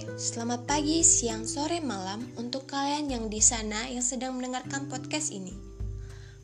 [0.00, 5.52] Selamat pagi, siang, sore, malam untuk kalian yang di sana yang sedang mendengarkan podcast ini.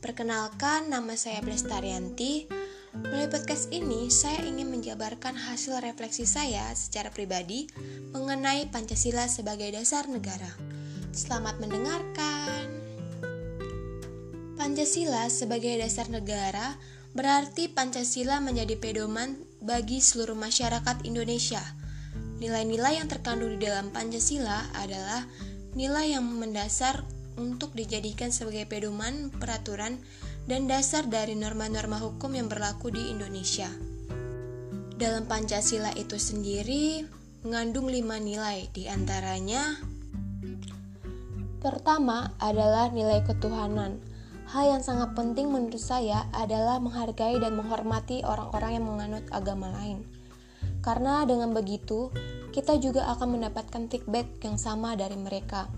[0.00, 2.48] Perkenalkan, nama saya Blestarianti.
[2.96, 7.68] Melalui podcast ini, saya ingin menjabarkan hasil refleksi saya secara pribadi
[8.16, 10.48] mengenai Pancasila sebagai dasar negara.
[11.12, 12.72] Selamat mendengarkan.
[14.56, 16.80] Pancasila sebagai dasar negara
[17.12, 21.60] berarti Pancasila menjadi pedoman bagi seluruh masyarakat Indonesia–
[22.42, 25.22] Nilai-nilai yang terkandung di dalam Pancasila adalah
[25.78, 27.06] nilai yang mendasar
[27.38, 30.02] untuk dijadikan sebagai pedoman, peraturan,
[30.50, 33.70] dan dasar dari norma-norma hukum yang berlaku di Indonesia.
[34.98, 37.06] Dalam Pancasila itu sendiri
[37.46, 39.78] mengandung lima nilai, di antaranya
[41.62, 44.02] Pertama adalah nilai ketuhanan.
[44.50, 50.02] Hal yang sangat penting menurut saya adalah menghargai dan menghormati orang-orang yang menganut agama lain.
[50.82, 52.10] Karena dengan begitu,
[52.52, 55.72] kita juga akan mendapatkan feedback yang sama dari mereka.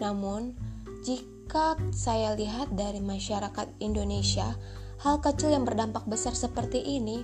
[0.00, 0.56] Namun,
[1.04, 4.56] jika saya lihat dari masyarakat Indonesia,
[5.04, 7.22] hal kecil yang berdampak besar seperti ini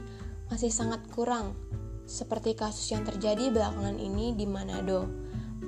[0.53, 1.57] masih sangat kurang,
[2.05, 5.09] seperti kasus yang terjadi belakangan ini di Manado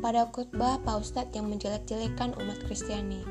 [0.05, 3.25] pada khutbah Pak Ustadz yang menjelek-jelekan umat Kristiani.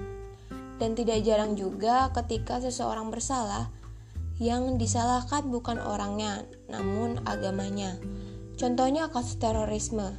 [0.81, 3.69] Dan tidak jarang juga ketika seseorang bersalah,
[4.41, 8.02] yang disalahkan bukan orangnya, namun agamanya.
[8.53, 10.13] Contohnya kasus terorisme,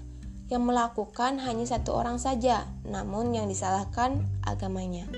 [0.53, 5.09] yang melakukan hanya satu orang saja, namun yang disalahkan agamanya.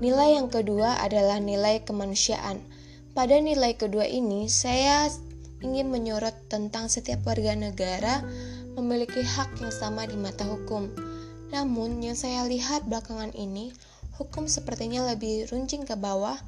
[0.00, 2.60] Nilai yang kedua adalah nilai kemanusiaan.
[3.12, 5.08] Pada nilai kedua ini, saya
[5.60, 8.24] ingin menyorot tentang setiap warga negara
[8.78, 10.88] memiliki hak yang sama di mata hukum.
[11.52, 13.74] Namun, yang saya lihat belakangan ini,
[14.16, 16.38] hukum sepertinya lebih runcing ke bawah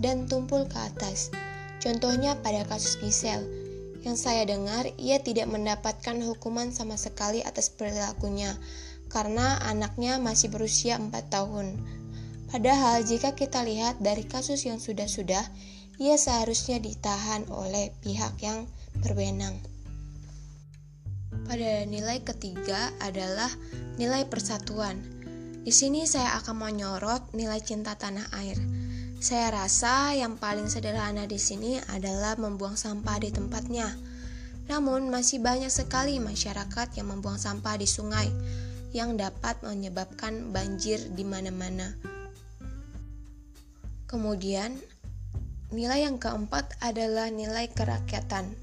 [0.00, 1.28] dan tumpul ke atas.
[1.82, 3.63] Contohnya pada kasus Gisel,
[4.04, 8.52] yang saya dengar ia tidak mendapatkan hukuman sama sekali atas perilakunya
[9.08, 11.80] karena anaknya masih berusia 4 tahun.
[12.52, 15.42] Padahal jika kita lihat dari kasus yang sudah-sudah,
[15.98, 18.70] ia seharusnya ditahan oleh pihak yang
[19.02, 19.58] berwenang.
[21.44, 23.50] Pada nilai ketiga adalah
[23.98, 25.02] nilai persatuan.
[25.64, 28.83] Di sini saya akan menyorot nilai cinta tanah air.
[29.20, 33.90] Saya rasa yang paling sederhana di sini adalah membuang sampah di tempatnya.
[34.70, 38.32] Namun, masih banyak sekali masyarakat yang membuang sampah di sungai
[38.94, 41.92] yang dapat menyebabkan banjir di mana-mana.
[44.06, 44.78] Kemudian,
[45.74, 48.54] nilai yang keempat adalah nilai kerakyatan.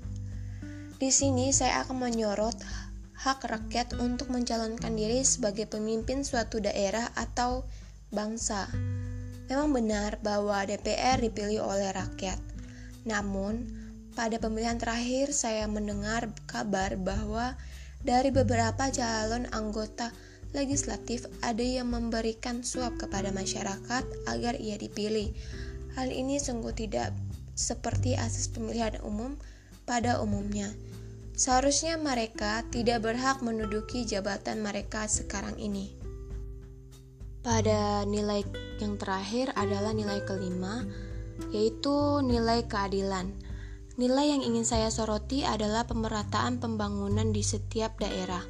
[0.96, 2.56] Di sini saya akan menyorot
[3.22, 7.68] hak rakyat untuk mencalonkan diri sebagai pemimpin suatu daerah atau
[8.10, 8.72] bangsa.
[9.52, 12.40] Memang benar bahwa DPR dipilih oleh rakyat.
[13.04, 13.68] Namun,
[14.16, 17.60] pada pemilihan terakhir saya mendengar kabar bahwa
[18.00, 20.16] dari beberapa calon anggota
[20.56, 25.36] legislatif ada yang memberikan suap kepada masyarakat agar ia dipilih.
[26.00, 27.12] Hal ini sungguh tidak
[27.52, 29.36] seperti asas pemilihan umum
[29.84, 30.72] pada umumnya.
[31.36, 36.01] Seharusnya mereka tidak berhak menduduki jabatan mereka sekarang ini.
[37.42, 38.46] Pada nilai
[38.78, 40.86] yang terakhir adalah nilai kelima,
[41.50, 43.34] yaitu nilai keadilan.
[43.98, 48.46] Nilai yang ingin saya soroti adalah pemerataan pembangunan di setiap daerah.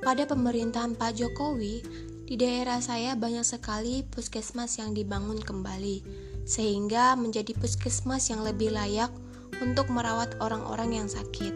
[0.00, 1.84] Pada pemerintahan Pak Jokowi,
[2.24, 6.00] di daerah saya banyak sekali puskesmas yang dibangun kembali,
[6.48, 9.12] sehingga menjadi puskesmas yang lebih layak
[9.60, 11.52] untuk merawat orang-orang yang sakit.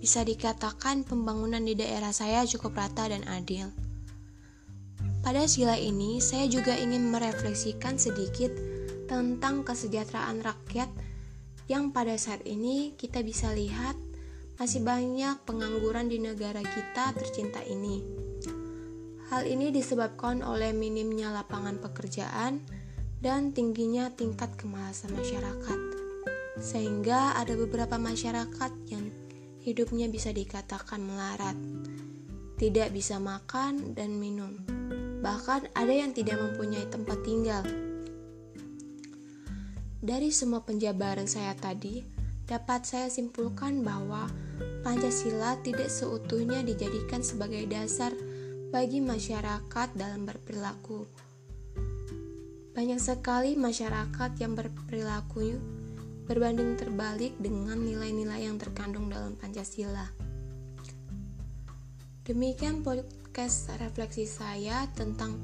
[0.00, 3.87] Bisa dikatakan pembangunan di daerah saya cukup rata dan adil.
[5.28, 8.48] Pada sila ini, saya juga ingin merefleksikan sedikit
[9.12, 10.88] tentang kesejahteraan rakyat
[11.68, 13.92] yang pada saat ini kita bisa lihat
[14.56, 18.00] masih banyak pengangguran di negara kita tercinta ini.
[19.28, 22.64] Hal ini disebabkan oleh minimnya lapangan pekerjaan
[23.20, 25.80] dan tingginya tingkat kemalasan masyarakat.
[26.56, 29.12] Sehingga ada beberapa masyarakat yang
[29.60, 31.60] hidupnya bisa dikatakan melarat,
[32.56, 34.77] tidak bisa makan dan minum
[35.18, 37.62] bahkan ada yang tidak mempunyai tempat tinggal.
[39.98, 42.06] Dari semua penjabaran saya tadi,
[42.46, 44.30] dapat saya simpulkan bahwa
[44.86, 48.14] Pancasila tidak seutuhnya dijadikan sebagai dasar
[48.70, 51.04] bagi masyarakat dalam berperilaku.
[52.78, 55.58] Banyak sekali masyarakat yang berperilaku
[56.30, 60.06] berbanding terbalik dengan nilai-nilai yang terkandung dalam Pancasila.
[62.22, 62.84] Demikian
[63.38, 65.38] podcast refleksi saya tentang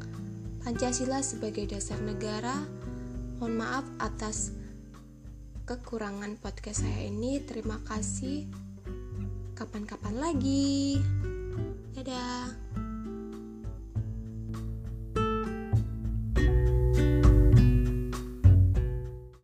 [0.67, 2.67] Pancasila sebagai dasar negara.
[3.39, 4.51] Mohon maaf atas
[5.63, 7.39] kekurangan podcast saya ini.
[7.47, 8.51] Terima kasih.
[9.55, 10.99] Kapan-kapan lagi.
[11.95, 12.64] Dadah.